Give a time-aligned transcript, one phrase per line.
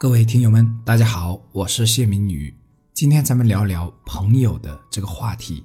[0.00, 2.56] 各位听友们，大家好，我是谢明宇。
[2.94, 5.64] 今天咱们聊聊朋友的这个话题。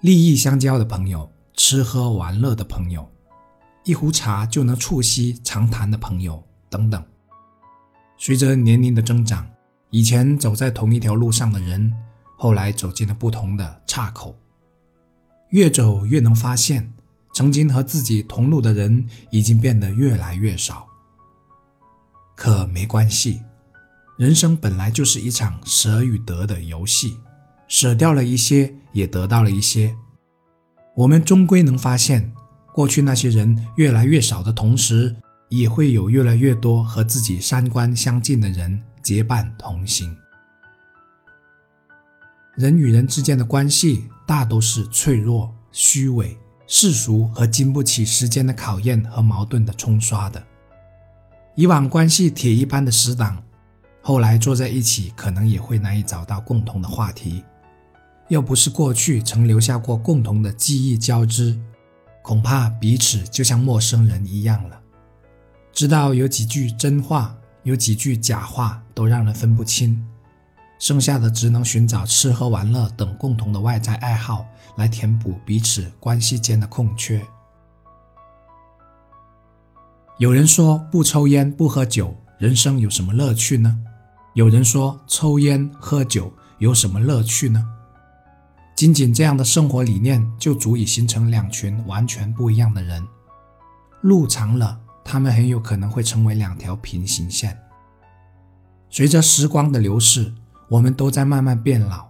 [0.00, 3.08] 利益相交的朋友，吃喝玩乐的朋友，
[3.84, 7.00] 一壶茶就能促膝长谈的朋友等等。
[8.16, 9.48] 随着年龄的增长，
[9.90, 11.94] 以前走在同一条路上的人，
[12.36, 14.36] 后来走进了不同的岔口。
[15.50, 16.92] 越走越能发现，
[17.32, 20.84] 曾经和自己同路的人已经变得越来越少。
[22.68, 23.42] 没关系，
[24.18, 27.16] 人生本来就是一场舍与得的游戏，
[27.66, 29.94] 舍掉了一些，也得到了一些。
[30.96, 32.32] 我们终归能发现，
[32.72, 35.14] 过去那些人越来越少的同时，
[35.48, 40.16] 也会有越来越多和自己三观相近的人结伴同行。
[42.56, 50.44] 人与人之间的关系大都是脆弱、虚伪、世俗和经不起时间的考验和矛盾的冲刷的。
[51.58, 53.42] 以往关系铁一般的死党，
[54.00, 57.42] 后来坐在一起，可能也会难以找到共同的话题。
[58.28, 61.58] 要不是过去曾留下过共同的记忆交织，
[62.22, 64.80] 恐怕彼此就像陌生人一样了。
[65.72, 70.00] 知道有几句真话，有几句假话，都让人分不清。
[70.78, 77.20] 剩下的只能寻找吃喝玩乐等共同的外在爱好，来填补彼此关系间的空缺。
[80.18, 83.78] 有人说不抽烟不喝酒，人生有什么乐趣呢？
[84.34, 87.64] 有人说抽烟喝酒有什么乐趣呢？
[88.74, 93.06] 仅仅这样的生活理念就足以形成两群完全不一样的人。
[94.00, 97.56] 路长了，他们很有可能会成为两条平行线。
[98.90, 100.34] 随着时光的流逝，
[100.68, 102.08] 我们都在慢慢变老，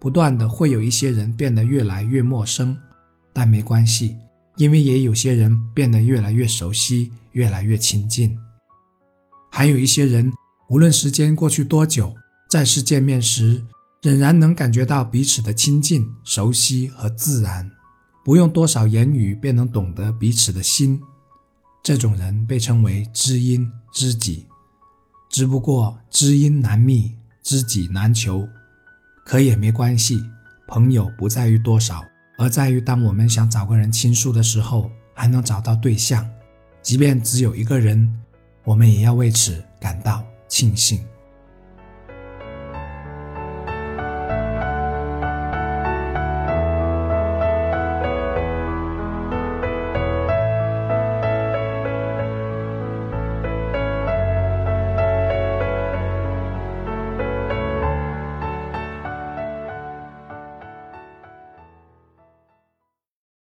[0.00, 2.76] 不断的会有一些人变得越来越陌生，
[3.32, 4.16] 但没关系。
[4.56, 8.36] 因为也有些人变得越来越熟悉，越来越亲近，
[9.50, 10.32] 还有一些人，
[10.68, 12.14] 无论时间过去多久，
[12.48, 13.62] 再次见面时，
[14.02, 17.70] 仍然能感觉到彼此的亲近、熟悉和自然，
[18.24, 21.00] 不用多少言语便能懂得彼此的心。
[21.82, 24.46] 这种人被称为知音知己。
[25.30, 28.48] 只不过知音难觅，知己难求，
[29.24, 30.24] 可也没关系，
[30.66, 32.02] 朋友不在于多少。
[32.38, 36.28] 而在于，当我们想找个人倾诉的时候，还能找到对象，
[36.82, 38.14] 即便只有一个人，
[38.64, 41.00] 我们也要为此感到庆幸。